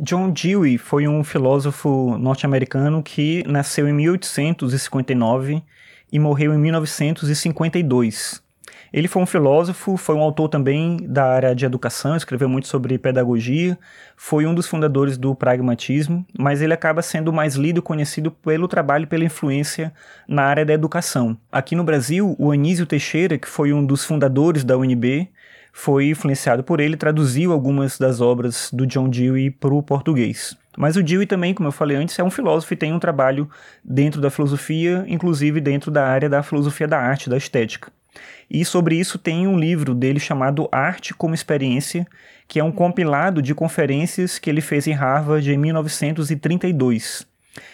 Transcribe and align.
John 0.00 0.30
Dewey 0.30 0.78
foi 0.78 1.08
um 1.08 1.24
filósofo 1.24 2.16
norte-americano 2.18 3.02
que 3.02 3.42
nasceu 3.48 3.88
em 3.88 3.92
1859 3.92 5.60
e 6.12 6.18
morreu 6.20 6.54
em 6.54 6.58
1952. 6.58 8.40
Ele 8.92 9.08
foi 9.08 9.20
um 9.20 9.26
filósofo, 9.26 9.96
foi 9.96 10.14
um 10.14 10.20
autor 10.20 10.48
também 10.48 10.98
da 11.02 11.24
área 11.24 11.52
de 11.52 11.66
educação, 11.66 12.14
escreveu 12.14 12.48
muito 12.48 12.68
sobre 12.68 12.96
pedagogia, 12.96 13.76
foi 14.16 14.46
um 14.46 14.54
dos 14.54 14.68
fundadores 14.68 15.18
do 15.18 15.34
pragmatismo, 15.34 16.24
mas 16.38 16.62
ele 16.62 16.72
acaba 16.72 17.02
sendo 17.02 17.32
mais 17.32 17.56
lido 17.56 17.80
e 17.80 17.82
conhecido 17.82 18.30
pelo 18.30 18.68
trabalho 18.68 19.02
e 19.02 19.08
pela 19.08 19.24
influência 19.24 19.92
na 20.28 20.44
área 20.44 20.64
da 20.64 20.72
educação. 20.72 21.36
Aqui 21.50 21.74
no 21.74 21.82
Brasil, 21.82 22.36
o 22.38 22.52
Anísio 22.52 22.86
Teixeira, 22.86 23.36
que 23.36 23.48
foi 23.48 23.72
um 23.72 23.84
dos 23.84 24.04
fundadores 24.04 24.62
da 24.62 24.78
UNB, 24.78 25.28
foi 25.78 26.08
influenciado 26.08 26.64
por 26.64 26.80
ele, 26.80 26.96
traduziu 26.96 27.52
algumas 27.52 27.98
das 27.98 28.20
obras 28.20 28.68
do 28.72 28.84
John 28.84 29.08
Dewey 29.08 29.48
para 29.48 29.72
o 29.72 29.80
português. 29.80 30.56
Mas 30.76 30.96
o 30.96 31.02
Dewey 31.04 31.24
também, 31.24 31.54
como 31.54 31.68
eu 31.68 31.72
falei 31.72 31.96
antes, 31.96 32.18
é 32.18 32.24
um 32.24 32.32
filósofo 32.32 32.74
e 32.74 32.76
tem 32.76 32.92
um 32.92 32.98
trabalho 32.98 33.48
dentro 33.84 34.20
da 34.20 34.28
filosofia, 34.28 35.04
inclusive 35.06 35.60
dentro 35.60 35.92
da 35.92 36.04
área 36.04 36.28
da 36.28 36.42
filosofia 36.42 36.88
da 36.88 36.98
arte, 36.98 37.30
da 37.30 37.36
estética. 37.36 37.92
E 38.50 38.64
sobre 38.64 38.96
isso 38.96 39.18
tem 39.18 39.46
um 39.46 39.56
livro 39.56 39.94
dele 39.94 40.18
chamado 40.18 40.68
Arte 40.72 41.14
como 41.14 41.32
Experiência, 41.32 42.04
que 42.48 42.58
é 42.58 42.64
um 42.64 42.72
compilado 42.72 43.40
de 43.40 43.54
conferências 43.54 44.36
que 44.36 44.50
ele 44.50 44.60
fez 44.60 44.88
em 44.88 44.94
Harvard 44.94 45.48
em 45.48 45.56
1932. 45.56 47.24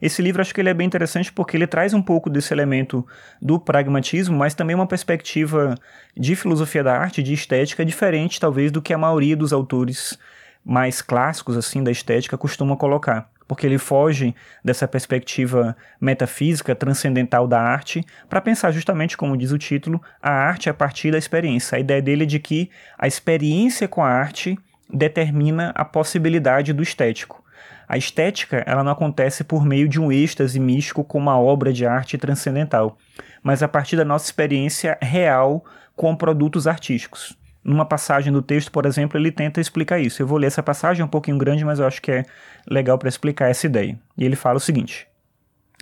Esse 0.00 0.22
livro 0.22 0.40
acho 0.40 0.54
que 0.54 0.60
ele 0.60 0.68
é 0.68 0.74
bem 0.74 0.86
interessante 0.86 1.32
porque 1.32 1.56
ele 1.56 1.66
traz 1.66 1.94
um 1.94 2.02
pouco 2.02 2.28
desse 2.28 2.52
elemento 2.52 3.06
do 3.40 3.58
pragmatismo, 3.58 4.36
mas 4.36 4.54
também 4.54 4.74
uma 4.74 4.86
perspectiva 4.86 5.74
de 6.16 6.36
filosofia 6.36 6.82
da 6.82 6.96
arte, 6.96 7.22
de 7.22 7.32
estética, 7.32 7.84
diferente 7.84 8.40
talvez 8.40 8.70
do 8.70 8.82
que 8.82 8.92
a 8.92 8.98
maioria 8.98 9.36
dos 9.36 9.52
autores 9.52 10.18
mais 10.64 11.00
clássicos 11.00 11.56
assim 11.56 11.82
da 11.84 11.92
estética 11.92 12.36
costuma 12.36 12.76
colocar, 12.76 13.30
porque 13.46 13.64
ele 13.64 13.78
foge 13.78 14.34
dessa 14.64 14.88
perspectiva 14.88 15.76
metafísica 16.00 16.74
transcendental 16.74 17.46
da 17.46 17.60
arte 17.60 18.04
para 18.28 18.40
pensar 18.40 18.72
justamente 18.72 19.16
como 19.16 19.36
diz 19.36 19.52
o 19.52 19.58
título, 19.58 20.02
a 20.20 20.30
arte 20.30 20.68
a 20.68 20.74
partir 20.74 21.12
da 21.12 21.18
experiência. 21.18 21.76
A 21.76 21.80
ideia 21.80 22.02
dele 22.02 22.24
é 22.24 22.26
de 22.26 22.40
que 22.40 22.68
a 22.98 23.06
experiência 23.06 23.86
com 23.86 24.02
a 24.02 24.08
arte 24.08 24.58
determina 24.92 25.72
a 25.74 25.84
possibilidade 25.84 26.72
do 26.72 26.82
estético. 26.82 27.45
A 27.88 27.96
estética 27.96 28.62
ela 28.66 28.82
não 28.82 28.92
acontece 28.92 29.44
por 29.44 29.64
meio 29.64 29.88
de 29.88 30.00
um 30.00 30.10
êxtase 30.10 30.58
místico 30.58 31.04
como 31.04 31.24
uma 31.30 31.38
obra 31.38 31.72
de 31.72 31.86
arte 31.86 32.18
transcendental, 32.18 32.98
mas 33.42 33.62
a 33.62 33.68
partir 33.68 33.96
da 33.96 34.04
nossa 34.04 34.26
experiência 34.26 34.98
real 35.00 35.64
com 35.94 36.14
produtos 36.16 36.66
artísticos. 36.66 37.36
Numa 37.62 37.84
passagem 37.84 38.32
do 38.32 38.42
texto, 38.42 38.70
por 38.70 38.86
exemplo, 38.86 39.18
ele 39.18 39.32
tenta 39.32 39.60
explicar 39.60 39.98
isso. 39.98 40.22
Eu 40.22 40.26
vou 40.26 40.38
ler 40.38 40.46
essa 40.46 40.62
passagem, 40.62 41.02
é 41.02 41.04
um 41.04 41.08
pouquinho 41.08 41.38
grande, 41.38 41.64
mas 41.64 41.80
eu 41.80 41.86
acho 41.86 42.00
que 42.00 42.12
é 42.12 42.24
legal 42.68 42.96
para 42.96 43.08
explicar 43.08 43.50
essa 43.50 43.66
ideia. 43.66 43.98
E 44.16 44.24
ele 44.24 44.36
fala 44.36 44.56
o 44.56 44.60
seguinte: 44.60 45.08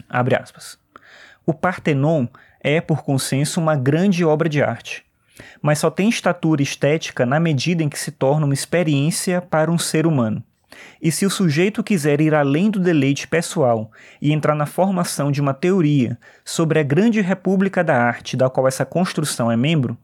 abre 0.09 0.35
aspas. 0.35 0.79
O 1.45 1.53
Partenon 1.53 2.27
é, 2.61 2.81
por 2.81 3.03
consenso, 3.03 3.61
uma 3.61 3.77
grande 3.77 4.25
obra 4.25 4.49
de 4.49 4.63
arte, 4.63 5.05
mas 5.61 5.79
só 5.79 5.91
tem 5.91 6.09
estatura 6.09 6.63
estética 6.63 7.27
na 7.27 7.39
medida 7.39 7.83
em 7.83 7.89
que 7.91 7.99
se 7.99 8.11
torna 8.11 8.47
uma 8.47 8.55
experiência 8.55 9.43
para 9.43 9.71
um 9.71 9.77
ser 9.77 10.07
humano. 10.07 10.43
E 11.01 11.11
se 11.13 11.27
o 11.27 11.31
sujeito 11.31 11.83
quiser 11.83 12.21
ir 12.21 12.35
além 12.35 12.71
do 12.71 12.79
deleite 12.79 13.27
pessoal 13.27 13.91
e 14.21 14.33
entrar 14.33 14.55
na 14.55 14.67
formação 14.67 15.31
de 15.31 15.41
uma 15.41 15.55
teoria 15.55 16.19
sobre 16.45 16.79
a 16.79 16.83
grande 16.83 17.21
república 17.21 17.83
da 17.83 17.97
arte 17.97 18.37
da 18.37 18.49
qual 18.49 18.69
essa 18.69 18.85
construção 18.85 19.51
é 19.51 19.57
membro, 19.57 19.97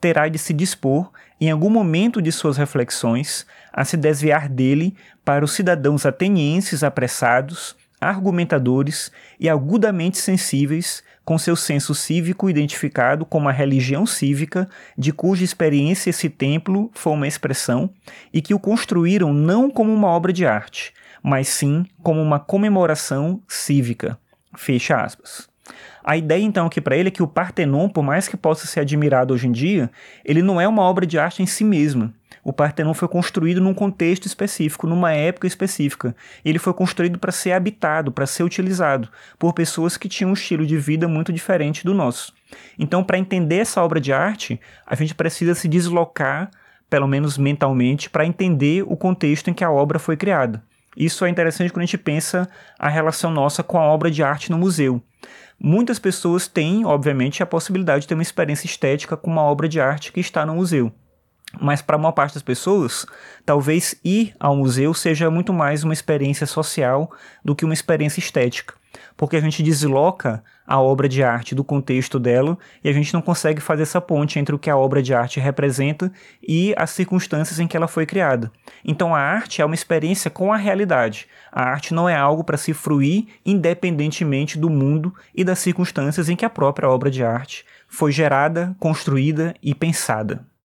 terá 0.00 0.28
de 0.28 0.38
se 0.38 0.52
dispor, 0.52 1.10
em 1.40 1.50
algum 1.50 1.70
momento 1.70 2.22
de 2.22 2.32
suas 2.32 2.56
reflexões, 2.56 3.46
a 3.72 3.84
se 3.84 3.96
desviar 3.96 4.48
dele 4.48 4.96
para 5.24 5.44
os 5.44 5.52
cidadãos 5.52 6.06
atenienses 6.06 6.82
apressados, 6.82 7.76
argumentadores 8.00 9.10
e 9.38 9.48
agudamente 9.48 10.18
sensíveis 10.18 11.02
com 11.24 11.36
seu 11.36 11.56
senso 11.56 11.92
cívico 11.92 12.48
identificado 12.48 13.26
como 13.26 13.48
a 13.48 13.52
religião 13.52 14.06
cívica, 14.06 14.68
de 14.96 15.12
cuja 15.12 15.42
experiência 15.42 16.10
esse 16.10 16.30
templo 16.30 16.88
foi 16.94 17.12
uma 17.12 17.26
expressão, 17.26 17.90
e 18.32 18.40
que 18.40 18.54
o 18.54 18.60
construíram 18.60 19.32
não 19.32 19.68
como 19.68 19.92
uma 19.92 20.06
obra 20.06 20.32
de 20.32 20.46
arte, 20.46 20.94
mas 21.20 21.48
sim 21.48 21.84
como 22.00 22.22
uma 22.22 22.38
comemoração 22.38 23.42
cívica. 23.48 24.16
Fecha 24.56 24.96
aspas. 25.00 25.48
A 26.04 26.16
ideia 26.16 26.42
então 26.42 26.66
aqui 26.66 26.80
para 26.80 26.96
ele 26.96 27.08
é 27.08 27.10
que 27.10 27.22
o 27.22 27.26
Partenon, 27.26 27.88
por 27.88 28.02
mais 28.02 28.28
que 28.28 28.36
possa 28.36 28.66
ser 28.66 28.80
admirado 28.80 29.34
hoje 29.34 29.48
em 29.48 29.52
dia, 29.52 29.90
ele 30.24 30.42
não 30.42 30.60
é 30.60 30.68
uma 30.68 30.82
obra 30.82 31.06
de 31.06 31.18
arte 31.18 31.42
em 31.42 31.46
si 31.46 31.64
mesma. 31.64 32.14
O 32.44 32.52
Partenon 32.52 32.94
foi 32.94 33.08
construído 33.08 33.60
num 33.60 33.74
contexto 33.74 34.26
específico, 34.26 34.86
numa 34.86 35.12
época 35.12 35.48
específica. 35.48 36.14
Ele 36.44 36.60
foi 36.60 36.72
construído 36.72 37.18
para 37.18 37.32
ser 37.32 37.50
habitado, 37.50 38.12
para 38.12 38.24
ser 38.24 38.44
utilizado 38.44 39.08
por 39.36 39.52
pessoas 39.52 39.96
que 39.96 40.08
tinham 40.08 40.30
um 40.30 40.34
estilo 40.34 40.64
de 40.64 40.76
vida 40.76 41.08
muito 41.08 41.32
diferente 41.32 41.84
do 41.84 41.92
nosso. 41.92 42.32
Então, 42.78 43.02
para 43.02 43.18
entender 43.18 43.56
essa 43.56 43.82
obra 43.82 44.00
de 44.00 44.12
arte, 44.12 44.60
a 44.86 44.94
gente 44.94 45.12
precisa 45.12 45.56
se 45.56 45.66
deslocar, 45.66 46.48
pelo 46.88 47.08
menos 47.08 47.36
mentalmente, 47.36 48.08
para 48.08 48.24
entender 48.24 48.84
o 48.86 48.96
contexto 48.96 49.50
em 49.50 49.54
que 49.54 49.64
a 49.64 49.70
obra 49.72 49.98
foi 49.98 50.16
criada. 50.16 50.62
Isso 50.96 51.24
é 51.24 51.28
interessante 51.28 51.72
quando 51.72 51.82
a 51.82 51.86
gente 51.86 51.98
pensa 51.98 52.48
a 52.78 52.88
relação 52.88 53.30
nossa 53.30 53.62
com 53.64 53.76
a 53.76 53.82
obra 53.82 54.08
de 54.08 54.22
arte 54.22 54.52
no 54.52 54.58
museu. 54.58 55.02
Muitas 55.58 55.98
pessoas 55.98 56.46
têm, 56.46 56.84
obviamente, 56.84 57.42
a 57.42 57.46
possibilidade 57.46 58.02
de 58.02 58.08
ter 58.08 58.14
uma 58.14 58.22
experiência 58.22 58.66
estética 58.66 59.16
com 59.16 59.30
uma 59.30 59.42
obra 59.42 59.68
de 59.68 59.80
arte 59.80 60.12
que 60.12 60.20
está 60.20 60.44
no 60.44 60.54
museu. 60.54 60.92
Mas 61.60 61.82
para 61.82 61.96
a 61.96 61.98
maior 61.98 62.12
parte 62.12 62.34
das 62.34 62.42
pessoas, 62.42 63.06
talvez 63.44 63.94
ir 64.04 64.34
ao 64.38 64.56
museu 64.56 64.92
seja 64.92 65.30
muito 65.30 65.52
mais 65.52 65.84
uma 65.84 65.92
experiência 65.92 66.46
social 66.46 67.10
do 67.44 67.54
que 67.54 67.64
uma 67.64 67.74
experiência 67.74 68.20
estética, 68.20 68.74
porque 69.16 69.36
a 69.36 69.40
gente 69.40 69.62
desloca 69.62 70.42
a 70.66 70.80
obra 70.80 71.08
de 71.08 71.22
arte 71.22 71.54
do 71.54 71.62
contexto 71.62 72.18
dela 72.18 72.58
e 72.82 72.88
a 72.88 72.92
gente 72.92 73.14
não 73.14 73.22
consegue 73.22 73.60
fazer 73.60 73.82
essa 73.82 74.00
ponte 74.00 74.38
entre 74.38 74.54
o 74.54 74.58
que 74.58 74.68
a 74.68 74.76
obra 74.76 75.02
de 75.02 75.14
arte 75.14 75.38
representa 75.38 76.12
e 76.46 76.74
as 76.76 76.90
circunstâncias 76.90 77.60
em 77.60 77.66
que 77.66 77.76
ela 77.76 77.86
foi 77.86 78.04
criada. 78.04 78.50
Então 78.84 79.14
a 79.14 79.20
arte 79.20 79.62
é 79.62 79.64
uma 79.64 79.74
experiência 79.74 80.30
com 80.30 80.52
a 80.52 80.56
realidade. 80.56 81.28
A 81.52 81.62
arte 81.62 81.94
não 81.94 82.08
é 82.08 82.16
algo 82.16 82.42
para 82.42 82.56
se 82.56 82.74
fruir 82.74 83.26
independentemente 83.44 84.58
do 84.58 84.68
mundo 84.68 85.14
e 85.34 85.44
das 85.44 85.60
circunstâncias 85.60 86.28
em 86.28 86.36
que 86.36 86.44
a 86.44 86.50
própria 86.50 86.88
obra 86.88 87.10
de 87.10 87.24
arte 87.24 87.64
foi 87.88 88.10
gerada, 88.10 88.74
construída 88.78 89.54
e 89.62 89.74
pensada. 89.74 90.44